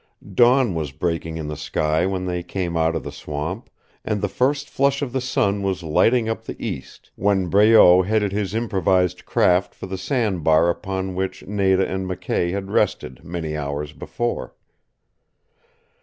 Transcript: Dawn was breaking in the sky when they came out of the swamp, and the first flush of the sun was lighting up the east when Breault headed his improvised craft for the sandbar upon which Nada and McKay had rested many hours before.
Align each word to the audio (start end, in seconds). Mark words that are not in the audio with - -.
Dawn 0.33 0.73
was 0.73 0.91
breaking 0.91 1.37
in 1.37 1.47
the 1.47 1.55
sky 1.55 2.07
when 2.07 2.25
they 2.25 2.41
came 2.41 2.75
out 2.75 2.95
of 2.95 3.03
the 3.03 3.11
swamp, 3.11 3.69
and 4.03 4.19
the 4.19 4.27
first 4.27 4.67
flush 4.67 5.03
of 5.03 5.13
the 5.13 5.21
sun 5.21 5.61
was 5.61 5.83
lighting 5.83 6.27
up 6.27 6.45
the 6.45 6.57
east 6.59 7.11
when 7.15 7.49
Breault 7.51 8.07
headed 8.07 8.31
his 8.31 8.55
improvised 8.55 9.25
craft 9.27 9.75
for 9.75 9.85
the 9.85 9.99
sandbar 9.99 10.71
upon 10.71 11.13
which 11.13 11.45
Nada 11.45 11.87
and 11.87 12.09
McKay 12.09 12.49
had 12.51 12.71
rested 12.71 13.23
many 13.23 13.55
hours 13.55 13.93
before. 13.93 14.55